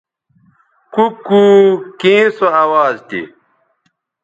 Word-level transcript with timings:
کُوکُو 0.93 1.43
کیں 1.99 2.23
سو 2.37 2.47
اواز 2.63 2.95
تھی؟ 3.07 3.21